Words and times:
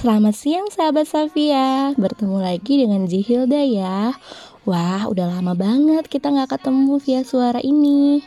Selamat 0.00 0.32
siang 0.32 0.64
sahabat 0.72 1.12
Safia. 1.12 1.92
Bertemu 1.92 2.40
lagi 2.40 2.80
dengan 2.80 3.04
Jihilda 3.04 3.60
ya. 3.60 4.16
Wah 4.64 5.04
udah 5.04 5.28
lama 5.28 5.52
banget 5.52 6.08
kita 6.08 6.32
gak 6.32 6.56
ketemu 6.56 6.96
via 7.04 7.20
suara 7.20 7.60
ini. 7.60 8.24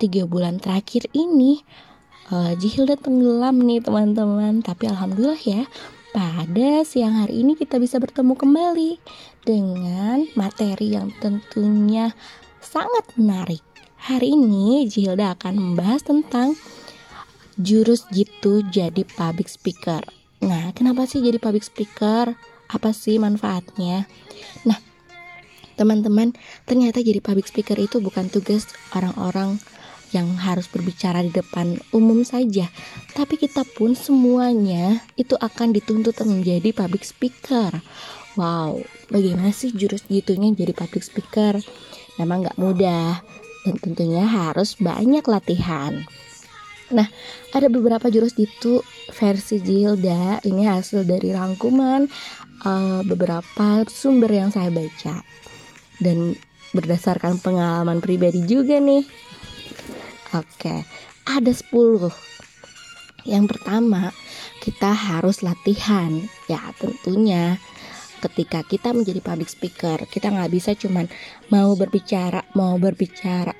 Tiga 0.00 0.24
bulan 0.24 0.56
terakhir 0.56 1.12
ini 1.12 1.60
uh, 2.32 2.56
Jihilda 2.56 2.96
tenggelam 2.96 3.60
nih 3.68 3.84
teman-teman. 3.84 4.64
Tapi 4.64 4.88
Alhamdulillah 4.88 5.36
ya 5.44 5.68
Pada 6.16 6.88
siang 6.88 7.20
hari 7.20 7.44
ini 7.44 7.52
kita 7.52 7.76
bisa 7.76 8.00
bertemu 8.00 8.32
kembali 8.32 8.96
Dengan 9.44 10.24
materi 10.40 10.96
yang 10.96 11.12
tentunya 11.20 12.16
sangat 12.64 13.04
menarik. 13.20 13.60
Hari 14.08 14.32
ini 14.32 14.88
Jihilda 14.88 15.36
akan 15.36 15.52
membahas 15.52 16.00
tentang 16.00 16.56
jurus 17.60 18.08
gitu 18.08 18.64
jadi 18.72 19.04
public 19.04 19.52
speaker 19.52 20.00
Nah, 20.44 20.74
kenapa 20.76 21.08
sih 21.08 21.24
jadi 21.24 21.40
public 21.40 21.64
speaker? 21.64 22.36
Apa 22.68 22.90
sih 22.92 23.16
manfaatnya? 23.16 24.04
Nah, 24.68 24.76
teman-teman, 25.80 26.34
ternyata 26.68 27.00
jadi 27.00 27.22
public 27.24 27.48
speaker 27.48 27.78
itu 27.78 28.02
bukan 28.02 28.28
tugas 28.28 28.68
orang-orang 28.92 29.56
yang 30.14 30.38
harus 30.38 30.70
berbicara 30.70 31.22
di 31.24 31.34
depan 31.34 31.82
umum 31.90 32.22
saja, 32.22 32.70
tapi 33.18 33.34
kita 33.34 33.66
pun 33.66 33.98
semuanya 33.98 35.02
itu 35.18 35.34
akan 35.34 35.74
dituntut 35.74 36.14
menjadi 36.22 36.70
public 36.70 37.02
speaker. 37.02 37.82
Wow, 38.38 38.84
bagaimana 39.10 39.50
sih 39.50 39.72
jurus 39.72 40.04
gitunya 40.06 40.52
jadi 40.52 40.76
public 40.76 41.02
speaker? 41.02 41.58
Memang 42.20 42.46
nggak 42.46 42.60
mudah 42.60 43.24
dan 43.66 43.74
tentunya 43.82 44.22
harus 44.28 44.78
banyak 44.78 45.24
latihan. 45.26 46.06
Nah, 46.94 47.10
ada 47.50 47.66
beberapa 47.66 48.06
jurus 48.06 48.38
gitu 48.38 48.86
versi 49.10 49.58
Jilda. 49.58 50.38
Ini 50.46 50.62
hasil 50.70 51.02
dari 51.02 51.34
rangkuman 51.34 52.06
uh, 52.62 53.02
beberapa 53.02 53.82
sumber 53.90 54.30
yang 54.30 54.54
saya 54.54 54.70
baca 54.70 55.26
dan 55.98 56.38
berdasarkan 56.70 57.42
pengalaman 57.42 57.98
pribadi 57.98 58.44
juga 58.46 58.78
nih. 58.78 59.02
Oke, 60.36 60.86
ada 61.26 61.50
10. 61.50 62.12
Yang 63.26 63.44
pertama, 63.50 64.14
kita 64.62 64.94
harus 64.94 65.42
latihan. 65.42 66.22
Ya, 66.46 66.62
tentunya 66.78 67.58
ketika 68.22 68.64
kita 68.64 68.92
menjadi 68.94 69.20
public 69.20 69.50
speaker, 69.50 70.04
kita 70.08 70.32
nggak 70.32 70.52
bisa 70.52 70.72
cuman 70.78 71.10
mau 71.52 71.74
berbicara, 71.76 72.44
mau 72.56 72.76
berbicara, 72.80 73.52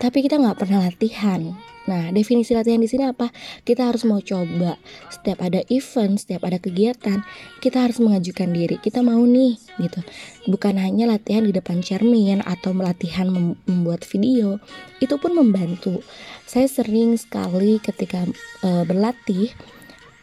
tapi 0.00 0.24
kita 0.24 0.38
nggak 0.40 0.58
pernah 0.58 0.84
latihan 0.86 1.56
Nah, 1.88 2.12
definisi 2.12 2.52
latihan 2.52 2.84
di 2.84 2.84
sini 2.84 3.08
apa? 3.08 3.32
Kita 3.64 3.88
harus 3.88 4.04
mau 4.04 4.20
coba. 4.20 4.76
Setiap 5.08 5.40
ada 5.40 5.64
event, 5.72 6.20
setiap 6.20 6.44
ada 6.44 6.60
kegiatan, 6.60 7.24
kita 7.64 7.80
harus 7.80 7.96
mengajukan 7.96 8.52
diri. 8.52 8.76
Kita 8.76 9.00
mau 9.00 9.24
nih, 9.24 9.56
gitu. 9.80 10.04
Bukan 10.52 10.76
hanya 10.76 11.08
latihan 11.08 11.48
di 11.48 11.52
depan 11.56 11.80
cermin 11.80 12.44
atau 12.44 12.76
latihan 12.76 13.32
membuat 13.32 14.04
video. 14.04 14.60
Itu 15.00 15.16
pun 15.16 15.32
membantu. 15.32 16.04
Saya 16.44 16.68
sering 16.68 17.16
sekali 17.16 17.80
ketika 17.80 18.28
e, 18.60 18.68
berlatih 18.84 19.56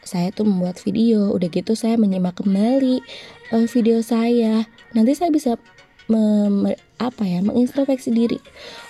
saya 0.06 0.30
tuh 0.32 0.46
membuat 0.46 0.78
video. 0.80 1.34
Udah 1.34 1.50
gitu 1.50 1.74
saya 1.74 1.98
menyimak 1.98 2.38
kembali 2.38 3.02
uh, 3.52 3.66
video 3.66 4.00
saya. 4.06 4.70
Nanti 4.94 5.18
saya 5.18 5.34
bisa 5.34 5.58
me, 6.08 6.78
apa 7.02 7.24
ya 7.26 7.42
mengintrospeksi 7.42 8.14
diri. 8.14 8.40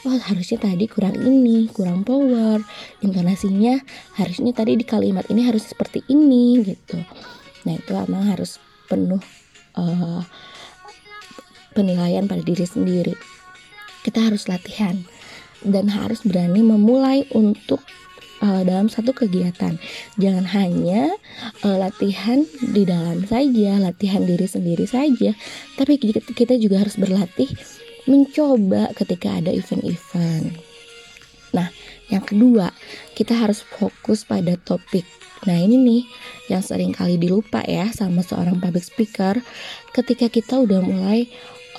Oh 0.04 0.20
harusnya 0.20 0.60
tadi 0.62 0.86
kurang 0.86 1.16
ini 1.24 1.72
kurang 1.72 2.04
power. 2.04 2.62
Intonasinya 3.02 3.80
harusnya 4.20 4.52
tadi 4.52 4.76
di 4.76 4.86
kalimat 4.86 5.26
ini 5.32 5.48
harus 5.48 5.72
seperti 5.72 6.04
ini 6.12 6.62
gitu. 6.62 7.00
Nah 7.66 7.74
itu 7.74 7.92
emang 7.96 8.30
harus 8.30 8.60
penuh 8.86 9.24
uh, 9.80 10.22
penilaian 11.74 12.28
pada 12.28 12.44
diri 12.44 12.68
sendiri. 12.68 13.16
Kita 14.06 14.22
harus 14.22 14.46
latihan 14.46 15.02
dan 15.66 15.90
harus 15.90 16.22
berani 16.22 16.62
memulai 16.62 17.26
untuk 17.34 17.82
uh, 18.44 18.62
dalam 18.66 18.88
satu 18.92 19.16
kegiatan. 19.16 19.78
Jangan 20.20 20.46
hanya 20.56 21.14
uh, 21.64 21.78
latihan 21.80 22.44
di 22.60 22.84
dalam 22.84 23.24
saja, 23.28 23.80
latihan 23.80 24.24
diri 24.26 24.48
sendiri 24.48 24.88
saja, 24.90 25.32
tapi 25.80 26.00
kita 26.36 26.58
juga 26.60 26.84
harus 26.84 27.00
berlatih 27.00 27.52
mencoba 28.06 28.94
ketika 28.98 29.40
ada 29.42 29.52
event-event. 29.52 30.54
Nah, 31.56 31.72
yang 32.12 32.22
kedua, 32.22 32.70
kita 33.16 33.34
harus 33.34 33.64
fokus 33.64 34.28
pada 34.28 34.60
topik. 34.60 35.08
Nah, 35.46 35.58
ini 35.62 35.78
nih 35.78 36.04
yang 36.50 36.62
sering 36.62 36.94
kali 36.94 37.18
dilupa 37.22 37.62
ya 37.66 37.90
sama 37.94 38.22
seorang 38.22 38.58
public 38.58 38.86
speaker 38.86 39.42
ketika 39.94 40.30
kita 40.30 40.58
udah 40.58 40.82
mulai 40.82 41.30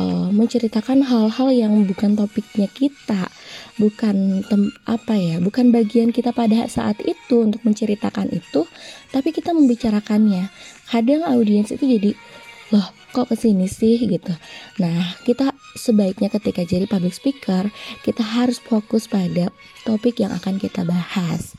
uh, 0.01 0.29
menceritakan 0.33 1.05
hal-hal 1.05 1.49
yang 1.53 1.73
bukan 1.85 2.17
topiknya 2.17 2.69
kita 2.71 3.29
bukan 3.77 4.43
tem 4.49 4.73
apa 4.89 5.15
ya 5.17 5.37
bukan 5.39 5.69
bagian 5.73 6.11
kita 6.11 6.33
pada 6.33 6.65
saat 6.69 7.01
itu 7.05 7.45
untuk 7.45 7.61
menceritakan 7.65 8.33
itu 8.33 8.65
tapi 9.13 9.33
kita 9.33 9.53
membicarakannya. 9.53 10.49
Kadang 10.89 11.27
audiens 11.27 11.73
itu 11.73 11.85
jadi 11.85 12.11
loh 12.75 12.89
kok 13.15 13.31
ke 13.31 13.37
sini 13.39 13.71
sih? 13.71 13.97
gitu. 14.01 14.33
Nah 14.83 15.17
kita 15.25 15.55
sebaiknya 15.77 16.33
ketika 16.33 16.65
jadi 16.65 16.89
public 16.89 17.15
speaker 17.15 17.69
kita 18.03 18.25
harus 18.25 18.59
fokus 18.59 19.07
pada 19.07 19.53
topik 19.85 20.21
yang 20.21 20.33
akan 20.35 20.57
kita 20.57 20.83
bahas. 20.83 21.55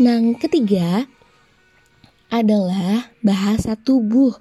Nah 0.00 0.20
ketiga 0.38 1.08
adalah 2.32 3.12
bahasa 3.22 3.76
tubuh 3.76 4.36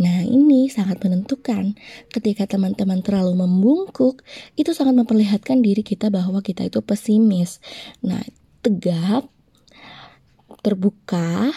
Nah, 0.00 0.24
ini 0.24 0.72
sangat 0.72 0.96
menentukan. 1.04 1.76
Ketika 2.08 2.48
teman-teman 2.48 3.04
terlalu 3.04 3.44
membungkuk, 3.44 4.24
itu 4.56 4.72
sangat 4.72 4.96
memperlihatkan 4.96 5.60
diri 5.60 5.84
kita 5.84 6.08
bahwa 6.08 6.40
kita 6.40 6.64
itu 6.64 6.80
pesimis. 6.80 7.60
Nah, 8.00 8.24
tegap, 8.64 9.28
terbuka. 10.64 11.52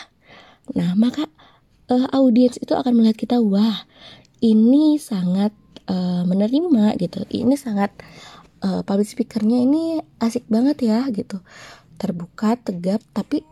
Nah, 0.76 0.92
maka 1.00 1.32
uh, 1.88 2.08
audiens 2.12 2.60
itu 2.60 2.76
akan 2.76 3.00
melihat 3.00 3.16
kita, 3.16 3.40
wah, 3.40 3.88
ini 4.44 5.00
sangat 5.00 5.56
uh, 5.88 6.28
menerima 6.28 7.00
gitu. 7.00 7.24
Ini 7.32 7.56
sangat 7.56 7.96
uh, 8.60 8.84
public 8.84 9.08
speakernya 9.08 9.64
ini 9.64 10.04
asik 10.20 10.44
banget 10.52 10.84
ya 10.84 11.08
gitu. 11.16 11.40
Terbuka, 11.96 12.60
tegap, 12.60 13.00
tapi 13.16 13.48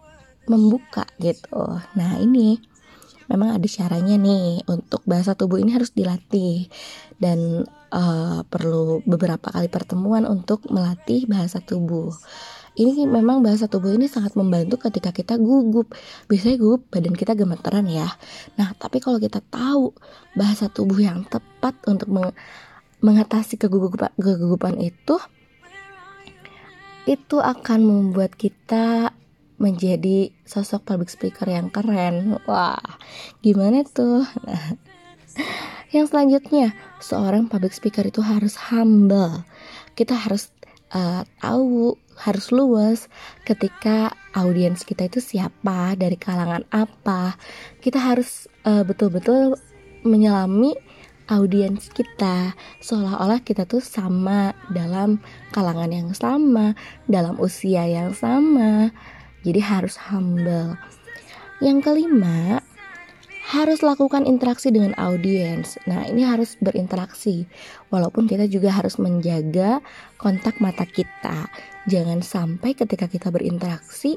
membuka 0.49 1.05
gitu. 1.21 1.81
Nah, 1.97 2.17
ini 2.17 2.57
memang 3.31 3.55
ada 3.55 3.67
caranya 3.67 4.19
nih 4.19 4.65
untuk 4.67 5.01
bahasa 5.07 5.37
tubuh 5.37 5.61
ini 5.61 5.71
harus 5.71 5.95
dilatih 5.95 6.67
dan 7.21 7.63
uh, 7.93 8.43
perlu 8.43 8.99
beberapa 9.07 9.53
kali 9.53 9.71
pertemuan 9.71 10.27
untuk 10.27 10.67
melatih 10.67 11.29
bahasa 11.29 11.63
tubuh. 11.63 12.11
Ini 12.71 13.03
memang 13.03 13.43
bahasa 13.43 13.67
tubuh 13.67 13.91
ini 13.91 14.07
sangat 14.07 14.39
membantu 14.39 14.79
ketika 14.79 15.11
kita 15.11 15.35
gugup. 15.35 15.91
Biasanya 16.31 16.55
gugup 16.55 16.87
badan 16.87 17.15
kita 17.15 17.35
gemeteran 17.35 17.83
ya. 17.87 18.07
Nah, 18.55 18.71
tapi 18.79 19.03
kalau 19.03 19.19
kita 19.19 19.43
tahu 19.43 19.91
bahasa 20.39 20.71
tubuh 20.71 21.03
yang 21.03 21.27
tepat 21.27 21.75
untuk 21.87 22.07
meng 22.07 22.31
mengatasi 23.01 23.57
kegugupan, 23.57 24.13
kegugupan 24.15 24.77
itu 24.77 25.17
itu 27.09 27.41
akan 27.41 27.79
membuat 27.81 28.37
kita 28.37 29.09
menjadi 29.61 30.33
sosok 30.41 30.89
public 30.89 31.13
speaker 31.13 31.45
yang 31.45 31.69
keren. 31.69 32.41
Wah, 32.49 32.81
gimana 33.45 33.85
tuh? 33.85 34.25
Nah, 34.41 34.73
yang 35.93 36.09
selanjutnya, 36.09 36.73
seorang 36.97 37.45
public 37.45 37.71
speaker 37.77 38.01
itu 38.01 38.25
harus 38.25 38.57
humble. 38.73 39.45
Kita 39.93 40.17
harus 40.17 40.49
uh, 40.97 41.21
tahu, 41.37 41.93
harus 42.17 42.49
luas 42.49 43.05
ketika 43.45 44.17
audiens 44.33 44.81
kita 44.81 45.05
itu 45.05 45.21
siapa, 45.21 45.93
dari 45.93 46.17
kalangan 46.17 46.65
apa. 46.73 47.37
Kita 47.79 48.01
harus 48.01 48.49
uh, 48.65 48.81
betul-betul 48.81 49.61
menyelami 50.01 50.73
audiens 51.29 51.87
kita 51.95 52.57
seolah-olah 52.83 53.39
kita 53.45 53.63
tuh 53.63 53.79
sama 53.79 54.51
dalam 54.67 55.23
kalangan 55.55 55.87
yang 55.87 56.11
sama, 56.11 56.75
dalam 57.07 57.39
usia 57.39 57.87
yang 57.87 58.11
sama 58.11 58.91
jadi 59.41 59.61
harus 59.61 59.97
humble. 60.09 60.77
Yang 61.61 61.77
kelima, 61.85 62.61
harus 63.51 63.83
lakukan 63.83 64.23
interaksi 64.23 64.71
dengan 64.71 64.95
audiens. 64.95 65.75
Nah, 65.83 66.07
ini 66.07 66.23
harus 66.23 66.55
berinteraksi. 66.61 67.45
Walaupun 67.91 68.29
kita 68.29 68.47
juga 68.47 68.71
harus 68.71 68.95
menjaga 69.01 69.83
kontak 70.15 70.61
mata 70.63 70.87
kita. 70.87 71.51
Jangan 71.89 72.23
sampai 72.23 72.77
ketika 72.77 73.09
kita 73.11 73.27
berinteraksi 73.33 74.15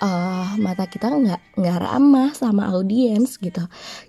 uh, 0.00 0.56
mata 0.60 0.84
kita 0.88 1.08
nggak 1.08 1.40
nggak 1.56 1.78
ramah 1.80 2.30
sama 2.32 2.68
audiens 2.72 3.36
gitu. 3.40 3.64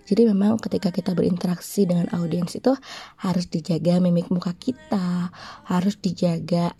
Jadi 0.08 0.22
memang 0.28 0.60
ketika 0.60 0.92
kita 0.92 1.12
berinteraksi 1.16 1.88
dengan 1.88 2.08
audiens 2.16 2.56
itu 2.56 2.72
harus 3.20 3.46
dijaga 3.48 4.00
mimik 4.04 4.32
muka 4.32 4.56
kita, 4.56 5.32
harus 5.68 5.96
dijaga 6.00 6.76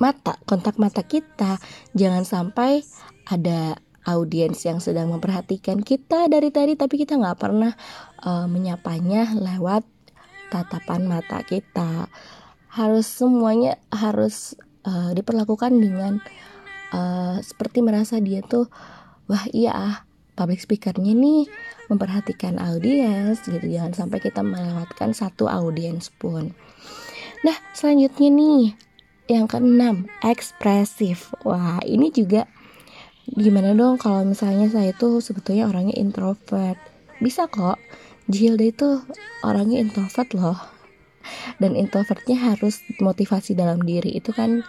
mata, 0.00 0.40
kontak 0.48 0.80
mata 0.80 1.04
kita. 1.04 1.60
Jangan 1.92 2.24
sampai 2.24 2.82
ada 3.28 3.78
audiens 4.08 4.56
yang 4.64 4.80
sedang 4.80 5.12
memperhatikan 5.12 5.84
kita 5.84 6.26
dari 6.32 6.48
tadi 6.48 6.72
tapi 6.74 6.96
kita 6.96 7.20
nggak 7.20 7.36
pernah 7.36 7.76
uh, 8.24 8.48
menyapanya 8.48 9.36
lewat 9.36 9.84
tatapan 10.48 11.06
mata 11.06 11.44
kita. 11.44 12.08
Harus 12.72 13.06
semuanya 13.06 13.76
harus 13.92 14.56
uh, 14.88 15.12
diperlakukan 15.12 15.76
dengan 15.76 16.18
uh, 16.96 17.38
seperti 17.44 17.84
merasa 17.84 18.18
dia 18.18 18.40
tuh 18.40 18.66
wah 19.28 19.44
iya 19.52 19.72
ah 19.76 19.96
public 20.34 20.64
speakernya 20.64 21.12
nih 21.12 21.44
memperhatikan 21.92 22.56
audiens 22.56 23.44
gitu. 23.44 23.66
Jangan 23.68 23.92
sampai 23.92 24.18
kita 24.24 24.40
melewatkan 24.40 25.12
satu 25.12 25.50
audiens 25.50 26.08
pun. 26.08 26.56
Nah 27.44 27.56
selanjutnya 27.76 28.32
nih 28.32 28.62
yang 29.30 29.46
keenam 29.46 30.10
ekspresif. 30.26 31.30
Wah 31.46 31.78
ini 31.86 32.10
juga 32.10 32.50
gimana 33.30 33.70
dong 33.78 33.94
kalau 34.02 34.26
misalnya 34.26 34.66
saya 34.66 34.90
tuh 34.90 35.22
sebetulnya 35.22 35.70
orangnya 35.70 35.94
introvert? 35.94 36.76
Bisa 37.22 37.46
kok. 37.46 37.78
Jilda 38.26 38.66
itu 38.66 38.88
orangnya 39.46 39.78
introvert 39.78 40.34
loh. 40.34 40.58
Dan 41.62 41.78
introvertnya 41.78 42.34
harus 42.34 42.82
motivasi 42.98 43.54
dalam 43.54 43.86
diri. 43.86 44.18
Itu 44.18 44.34
kan 44.34 44.66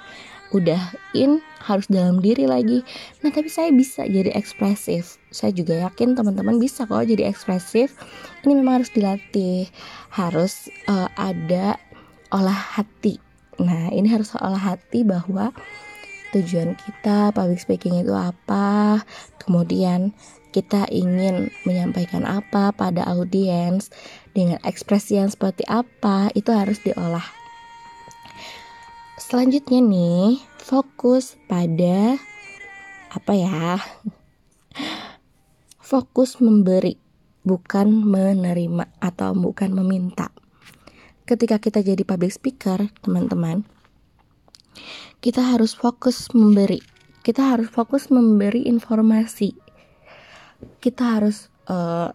udah 0.52 0.94
in 1.18 1.42
harus 1.64 1.90
dalam 1.90 2.22
diri 2.22 2.46
lagi. 2.46 2.86
Nah 3.26 3.34
tapi 3.34 3.50
saya 3.50 3.74
bisa 3.74 4.06
jadi 4.06 4.30
ekspresif. 4.38 5.18
Saya 5.34 5.56
juga 5.56 5.90
yakin 5.90 6.14
teman-teman 6.14 6.62
bisa 6.62 6.86
kok 6.86 7.02
jadi 7.08 7.26
ekspresif. 7.26 7.98
Ini 8.46 8.54
memang 8.62 8.84
harus 8.84 8.92
dilatih. 8.94 9.72
Harus 10.12 10.70
uh, 10.86 11.08
ada 11.18 11.80
olah 12.30 12.78
hati 12.78 13.31
nah 13.62 13.94
ini 13.94 14.10
harus 14.10 14.34
olah 14.38 14.60
hati 14.74 15.06
bahwa 15.06 15.54
tujuan 16.34 16.74
kita 16.80 17.30
public 17.36 17.60
speaking 17.62 18.02
itu 18.02 18.16
apa 18.16 19.04
kemudian 19.38 20.16
kita 20.52 20.84
ingin 20.92 21.48
menyampaikan 21.64 22.28
apa 22.28 22.76
pada 22.76 23.08
audiens 23.08 23.88
dengan 24.36 24.60
ekspresi 24.68 25.16
yang 25.16 25.32
seperti 25.32 25.64
apa 25.64 26.28
itu 26.36 26.52
harus 26.52 26.84
diolah. 26.84 27.24
Selanjutnya 29.16 29.80
nih 29.80 30.44
fokus 30.60 31.40
pada 31.48 32.20
apa 33.16 33.32
ya? 33.32 33.80
Fokus 35.80 36.40
memberi 36.44 37.00
bukan 37.48 38.04
menerima 38.04 38.92
atau 39.00 39.32
bukan 39.36 39.72
meminta 39.72 40.32
ketika 41.26 41.62
kita 41.62 41.80
jadi 41.82 42.02
public 42.06 42.34
speaker 42.34 42.90
teman-teman 43.06 43.64
kita 45.22 45.42
harus 45.42 45.78
fokus 45.78 46.32
memberi 46.34 46.82
kita 47.22 47.54
harus 47.54 47.70
fokus 47.70 48.10
memberi 48.10 48.66
informasi 48.66 49.54
kita 50.82 51.22
harus 51.22 51.50
uh, 51.70 52.14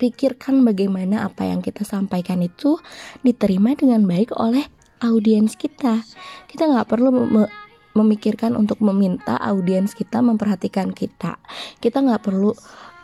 pikirkan 0.00 0.64
bagaimana 0.64 1.28
apa 1.28 1.44
yang 1.44 1.60
kita 1.60 1.84
sampaikan 1.84 2.40
itu 2.40 2.80
diterima 3.20 3.76
dengan 3.76 4.08
baik 4.08 4.32
oleh 4.40 4.64
audiens 5.04 5.56
kita. 5.60 6.00
Kita 6.48 6.64
nggak 6.64 6.88
perlu 6.88 7.10
me 7.12 7.44
memikirkan 7.90 8.54
untuk 8.54 8.78
meminta 8.86 9.34
audiens 9.34 9.98
kita 9.98 10.22
memperhatikan 10.22 10.94
kita. 10.94 11.42
Kita 11.82 11.98
nggak 12.00 12.22
perlu 12.22 12.54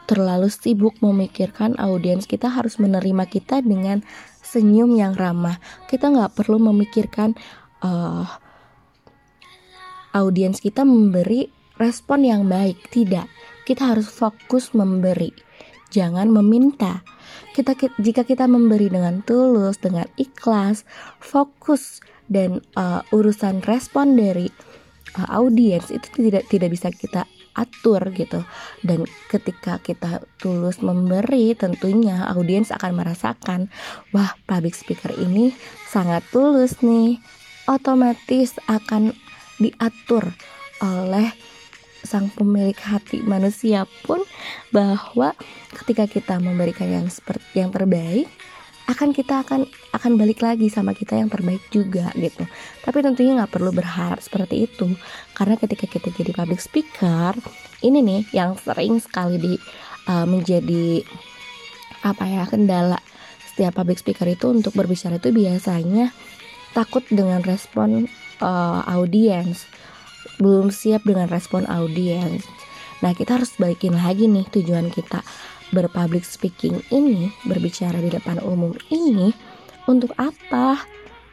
terlalu 0.06 0.46
sibuk 0.46 0.94
memikirkan 1.02 1.74
audiens 1.82 2.30
kita 2.30 2.46
harus 2.46 2.78
menerima 2.78 3.26
kita 3.26 3.66
dengan 3.66 4.06
senyum 4.46 4.94
yang 4.94 5.18
ramah. 5.18 5.58
Kita 5.90 6.14
nggak 6.14 6.38
perlu 6.38 6.62
memikirkan 6.62 7.34
uh, 7.82 8.26
audiens 10.14 10.62
kita 10.62 10.86
memberi 10.86 11.50
respon 11.76 12.24
yang 12.24 12.46
baik. 12.46 12.88
Tidak, 12.88 13.26
kita 13.68 13.92
harus 13.92 14.08
fokus 14.08 14.72
memberi, 14.72 15.34
jangan 15.92 16.30
meminta. 16.30 17.04
Kita 17.52 17.74
jika 18.00 18.22
kita 18.22 18.46
memberi 18.46 18.88
dengan 18.88 19.20
tulus, 19.26 19.80
dengan 19.82 20.06
ikhlas, 20.16 20.86
fokus 21.20 22.00
dan 22.30 22.62
uh, 22.78 23.02
urusan 23.12 23.64
respon 23.64 24.16
dari 24.16 24.48
uh, 25.18 25.28
audiens 25.36 25.88
itu 25.88 26.06
tidak 26.16 26.44
tidak 26.50 26.70
bisa 26.72 26.88
kita 26.92 27.22
atur 27.56 28.12
gitu. 28.12 28.44
Dan 28.84 29.08
ketika 29.32 29.80
kita 29.80 30.22
tulus 30.38 30.84
memberi, 30.84 31.56
tentunya 31.56 32.28
audiens 32.30 32.70
akan 32.70 32.92
merasakan, 32.94 33.72
wah 34.12 34.36
public 34.44 34.76
speaker 34.76 35.10
ini 35.16 35.56
sangat 35.88 36.22
tulus 36.30 36.78
nih. 36.84 37.18
Otomatis 37.66 38.54
akan 38.70 39.10
diatur 39.58 40.30
oleh 40.78 41.34
sang 42.06 42.30
pemilik 42.30 42.78
hati 42.78 43.18
manusia 43.26 43.82
pun 44.06 44.22
bahwa 44.70 45.34
ketika 45.74 46.06
kita 46.06 46.38
memberikan 46.38 46.86
yang 46.86 47.06
seperti 47.10 47.58
yang 47.58 47.74
terbaik 47.74 48.30
akan 48.86 49.10
kita 49.10 49.42
akan 49.42 49.66
akan 49.90 50.12
balik 50.14 50.46
lagi 50.46 50.70
sama 50.70 50.94
kita 50.94 51.18
yang 51.18 51.26
terbaik 51.26 51.62
juga 51.74 52.14
gitu. 52.14 52.46
Tapi 52.86 52.98
tentunya 53.02 53.34
nggak 53.42 53.50
perlu 53.50 53.74
berharap 53.74 54.22
seperti 54.22 54.70
itu. 54.70 54.94
Karena 55.34 55.58
ketika 55.58 55.90
kita 55.90 56.14
jadi 56.14 56.30
public 56.30 56.62
speaker 56.62 57.34
ini 57.82 57.98
nih 58.02 58.22
yang 58.30 58.54
sering 58.54 59.02
sekali 59.02 59.36
di 59.42 59.54
uh, 60.06 60.26
menjadi 60.26 61.02
apa 62.06 62.24
ya 62.30 62.46
kendala 62.46 63.02
setiap 63.42 63.82
public 63.82 63.98
speaker 63.98 64.30
itu 64.30 64.46
untuk 64.54 64.70
berbicara 64.78 65.18
itu 65.18 65.34
biasanya 65.34 66.14
takut 66.70 67.02
dengan 67.10 67.42
respon 67.42 68.06
uh, 68.38 68.86
audiens. 68.86 69.66
Belum 70.38 70.70
siap 70.70 71.02
dengan 71.02 71.26
respon 71.26 71.66
audiens. 71.66 72.46
Nah, 73.04 73.12
kita 73.12 73.36
harus 73.36 73.52
balikin 73.60 73.96
lagi 73.96 74.24
nih 74.24 74.48
tujuan 74.48 74.88
kita 74.88 75.20
berpublic 75.74 76.22
speaking 76.22 76.82
ini, 76.94 77.32
berbicara 77.46 77.98
di 77.98 78.10
depan 78.12 78.42
umum 78.42 78.74
ini 78.92 79.34
untuk 79.90 80.14
apa? 80.18 80.82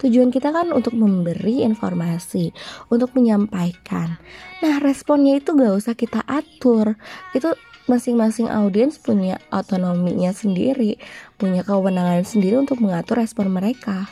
Tujuan 0.04 0.36
kita 0.36 0.52
kan 0.52 0.76
untuk 0.76 0.98
memberi 1.00 1.64
informasi, 1.64 2.52
untuk 2.92 3.16
menyampaikan. 3.16 4.20
Nah, 4.60 4.84
responnya 4.84 5.40
itu 5.40 5.56
gak 5.56 5.80
usah 5.80 5.96
kita 5.96 6.20
atur. 6.28 7.00
Itu 7.32 7.56
masing-masing 7.88 8.52
audiens 8.52 9.00
punya 9.00 9.40
otonominya 9.48 10.36
sendiri, 10.36 11.00
punya 11.40 11.64
kewenangan 11.64 12.28
sendiri 12.28 12.60
untuk 12.60 12.84
mengatur 12.84 13.24
respon 13.24 13.48
mereka. 13.48 14.12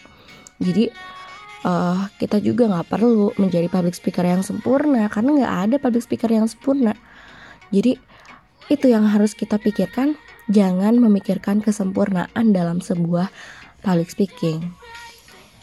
Jadi 0.63 0.91
uh, 1.65 2.07
kita 2.17 2.39
juga 2.41 2.69
nggak 2.69 2.87
perlu 2.87 3.33
menjadi 3.37 3.67
public 3.69 3.95
speaker 3.97 4.25
yang 4.25 4.41
sempurna 4.45 5.07
karena 5.11 5.43
nggak 5.43 5.55
ada 5.67 5.75
public 5.81 6.03
speaker 6.05 6.29
yang 6.29 6.45
sempurna 6.49 6.93
jadi 7.71 7.97
itu 8.67 8.91
yang 8.91 9.07
harus 9.07 9.33
kita 9.33 9.57
pikirkan. 9.57 10.19
Jangan 10.51 10.99
memikirkan 10.99 11.63
kesempurnaan 11.63 12.51
dalam 12.51 12.83
sebuah 12.83 13.31
public 13.81 14.11
speaking. 14.11 14.75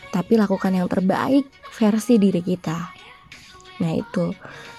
Tapi 0.08 0.40
lakukan 0.40 0.72
yang 0.72 0.88
terbaik 0.88 1.44
versi 1.76 2.16
diri 2.16 2.40
kita. 2.40 2.78
Nah 3.84 3.92
itu. 3.92 4.32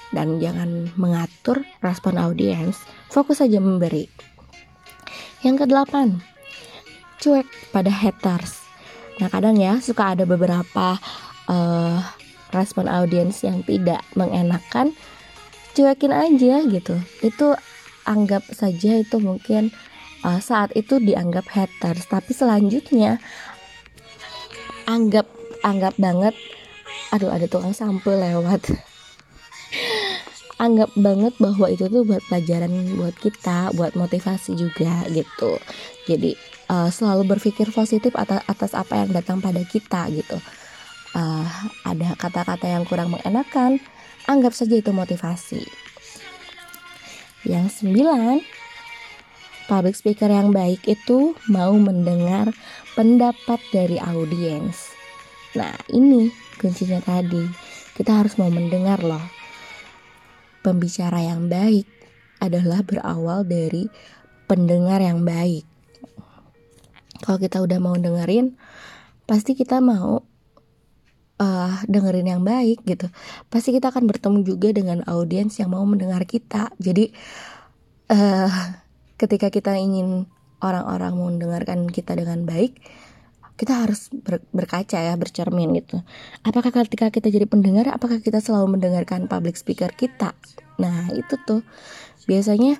Dan 0.09 0.41
jangan 0.41 0.89
mengatur 0.97 1.61
respon 1.85 2.17
audiens. 2.17 2.81
Fokus 3.13 3.45
saja 3.45 3.61
memberi. 3.61 4.09
Yang 5.45 5.69
kedelapan 5.69 6.19
cuek 7.19 7.47
pada 7.75 7.91
haters. 7.91 8.63
Nah 9.19 9.27
kadang 9.27 9.59
ya 9.59 9.83
suka 9.83 10.15
ada 10.15 10.23
beberapa 10.23 10.95
uh, 11.51 11.99
respon 12.55 12.87
audiens 12.87 13.43
yang 13.43 13.61
tidak 13.67 14.01
mengenakan, 14.15 14.95
cuekin 15.75 16.15
aja 16.15 16.63
gitu. 16.65 16.95
Itu 17.19 17.59
anggap 18.05 18.43
saja 18.51 18.99
itu 18.99 19.17
mungkin 19.19 19.71
uh, 20.23 20.39
saat 20.39 20.75
itu 20.75 20.99
dianggap 20.99 21.47
haters, 21.51 22.07
tapi 22.07 22.31
selanjutnya 22.35 23.19
anggap 24.89 25.27
anggap 25.63 25.95
banget, 25.99 26.35
aduh 27.11 27.31
ada 27.31 27.45
tukang 27.45 27.75
sampel 27.75 28.19
lewat. 28.19 28.63
anggap 30.63 30.91
banget 30.99 31.33
bahwa 31.39 31.71
itu 31.71 31.87
tuh 31.87 32.03
buat 32.03 32.19
pelajaran 32.27 32.99
buat 32.99 33.15
kita, 33.15 33.71
buat 33.73 33.95
motivasi 33.95 34.59
juga 34.59 35.07
gitu. 35.07 35.55
Jadi 36.03 36.35
uh, 36.67 36.91
selalu 36.91 37.37
berpikir 37.37 37.71
positif 37.71 38.11
atas, 38.19 38.43
atas 38.45 38.71
apa 38.75 38.99
yang 38.99 39.09
datang 39.15 39.39
pada 39.39 39.63
kita 39.63 40.11
gitu. 40.11 40.35
Uh, 41.15 41.47
ada 41.87 42.13
kata-kata 42.19 42.69
yang 42.69 42.83
kurang 42.85 43.09
mengenakan, 43.15 43.81
anggap 44.29 44.53
saja 44.53 44.77
itu 44.77 44.91
motivasi. 44.93 45.88
Yang 47.49 47.81
sembilan, 47.81 48.45
public 49.65 49.97
speaker 49.97 50.29
yang 50.29 50.53
baik 50.53 50.85
itu 50.85 51.33
mau 51.49 51.73
mendengar 51.73 52.53
pendapat 52.93 53.57
dari 53.73 53.97
audiens. 53.97 54.93
Nah, 55.57 55.73
ini 55.89 56.29
kuncinya 56.61 57.01
tadi. 57.01 57.41
Kita 57.97 58.21
harus 58.21 58.37
mau 58.37 58.53
mendengar 58.53 59.01
loh. 59.01 59.25
Pembicara 60.61 61.25
yang 61.25 61.49
baik 61.49 61.89
adalah 62.37 62.85
berawal 62.85 63.41
dari 63.41 63.89
pendengar 64.45 65.01
yang 65.01 65.25
baik 65.25 65.65
kalau 67.23 67.37
kita 67.39 67.59
udah 67.61 67.77
mau 67.77 67.95
dengerin 67.95 68.55
pasti 69.29 69.53
kita 69.53 69.83
mau 69.83 70.18
dengerin 71.85 72.27
yang 72.27 72.41
baik 72.43 72.83
gitu 72.83 73.07
pasti 73.47 73.71
kita 73.71 73.93
akan 73.93 74.09
bertemu 74.09 74.39
juga 74.43 74.73
dengan 74.73 75.05
audiens 75.05 75.55
yang 75.61 75.71
mau 75.71 75.83
mendengar 75.85 76.25
kita. 76.25 76.73
Jadi 76.81 77.11
uh, 78.11 78.51
ketika 79.19 79.53
kita 79.53 79.77
ingin 79.77 80.27
orang-orang 80.59 81.13
mau 81.15 81.27
mendengarkan 81.31 81.87
kita 81.87 82.15
dengan 82.17 82.43
baik 82.43 82.79
kita 83.59 83.75
harus 83.75 84.07
ber, 84.15 84.39
berkaca 84.55 84.95
ya 84.95 85.19
bercermin 85.19 85.75
gitu. 85.75 85.99
Apakah 86.47 86.71
ketika 86.71 87.11
kita 87.11 87.27
jadi 87.27 87.43
pendengar 87.43 87.91
apakah 87.91 88.23
kita 88.23 88.39
selalu 88.39 88.79
mendengarkan 88.79 89.27
public 89.27 89.59
speaker 89.59 89.91
kita? 89.91 90.31
Nah 90.79 91.11
itu 91.11 91.35
tuh. 91.43 91.59
Biasanya 92.23 92.79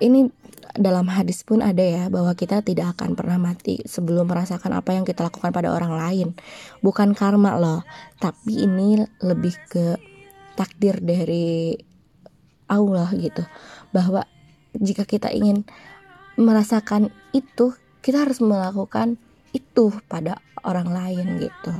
ini 0.00 0.32
dalam 0.78 1.10
hadis 1.10 1.42
pun 1.42 1.64
ada 1.64 1.82
ya 1.82 2.04
bahwa 2.06 2.30
kita 2.38 2.62
tidak 2.62 2.94
akan 2.94 3.18
pernah 3.18 3.38
mati 3.42 3.82
sebelum 3.82 4.30
merasakan 4.30 4.78
apa 4.78 4.94
yang 4.94 5.02
kita 5.02 5.26
lakukan 5.26 5.50
pada 5.50 5.74
orang 5.74 5.98
lain 5.98 6.28
bukan 6.78 7.10
karma 7.10 7.58
loh 7.58 7.82
tapi 8.22 8.62
ini 8.62 9.02
lebih 9.18 9.54
ke 9.66 9.98
takdir 10.54 11.02
dari 11.02 11.74
Allah 12.70 13.10
gitu 13.18 13.42
bahwa 13.90 14.22
jika 14.78 15.02
kita 15.02 15.34
ingin 15.34 15.66
merasakan 16.38 17.10
itu 17.34 17.74
kita 18.00 18.22
harus 18.24 18.38
melakukan 18.38 19.18
itu 19.50 19.92
pada 20.06 20.38
orang 20.62 20.88
lain 20.88 21.26
gitu. 21.42 21.74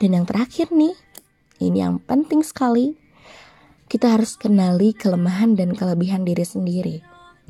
Dan 0.00 0.10
yang 0.18 0.26
terakhir 0.26 0.72
nih, 0.74 0.96
ini 1.62 1.78
yang 1.78 2.02
penting 2.02 2.42
sekali, 2.42 2.98
kita 3.86 4.18
harus 4.18 4.34
kenali 4.34 4.96
kelemahan 4.96 5.54
dan 5.54 5.76
kelebihan 5.76 6.24
diri 6.26 6.42
sendiri. 6.42 6.96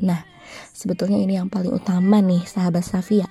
Nah, 0.03 0.27
sebetulnya 0.73 1.19
ini 1.19 1.39
yang 1.39 1.49
paling 1.49 1.73
utama 1.73 2.19
nih, 2.19 2.45
sahabat 2.45 2.85
Safia. 2.85 3.29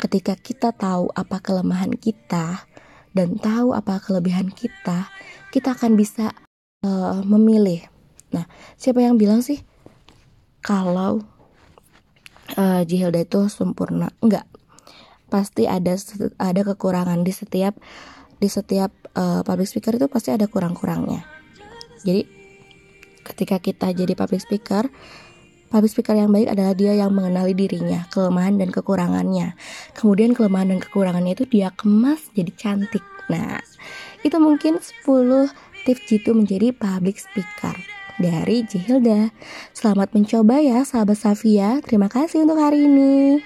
Ketika 0.00 0.34
kita 0.34 0.72
tahu 0.72 1.12
apa 1.12 1.42
kelemahan 1.44 1.92
kita 1.92 2.64
dan 3.12 3.36
tahu 3.36 3.76
apa 3.76 4.00
kelebihan 4.00 4.48
kita, 4.48 5.10
kita 5.50 5.76
akan 5.76 5.98
bisa 5.98 6.32
uh, 6.86 7.20
memilih. 7.26 7.84
Nah, 8.30 8.46
siapa 8.78 9.02
yang 9.02 9.18
bilang 9.18 9.42
sih 9.42 9.60
kalau 10.62 11.20
uh, 12.56 12.82
Jihilda 12.86 13.26
itu 13.26 13.50
sempurna? 13.50 14.08
Enggak, 14.22 14.46
pasti 15.28 15.66
ada 15.66 15.98
ada 16.38 16.60
kekurangan 16.64 17.20
di 17.26 17.32
setiap 17.34 17.76
di 18.40 18.48
setiap 18.48 18.88
uh, 19.20 19.44
public 19.44 19.68
speaker 19.68 20.00
itu 20.00 20.08
pasti 20.08 20.32
ada 20.32 20.48
kurang-kurangnya. 20.48 21.26
Jadi 22.00 22.24
ketika 23.20 23.60
kita 23.60 23.92
jadi 23.92 24.16
public 24.16 24.40
speaker, 24.40 24.88
public 25.70 25.94
speaker 25.94 26.18
yang 26.18 26.34
baik 26.34 26.50
adalah 26.50 26.74
dia 26.74 26.92
yang 26.98 27.14
mengenali 27.14 27.54
dirinya, 27.54 28.04
kelemahan 28.10 28.58
dan 28.58 28.74
kekurangannya. 28.74 29.54
Kemudian 29.94 30.34
kelemahan 30.34 30.74
dan 30.76 30.80
kekurangannya 30.82 31.38
itu 31.38 31.46
dia 31.46 31.70
kemas 31.72 32.28
jadi 32.34 32.50
cantik. 32.58 33.06
Nah, 33.30 33.62
itu 34.26 34.36
mungkin 34.42 34.82
10 34.82 35.48
tips 35.86 36.02
jitu 36.10 36.34
menjadi 36.34 36.74
public 36.74 37.22
speaker 37.22 37.78
dari 38.20 38.66
Jihilda. 38.66 39.32
Selamat 39.72 40.12
mencoba 40.12 40.60
ya 40.60 40.84
sahabat 40.84 41.16
Safia. 41.16 41.80
Terima 41.80 42.10
kasih 42.10 42.44
untuk 42.44 42.60
hari 42.60 42.84
ini. 42.84 43.40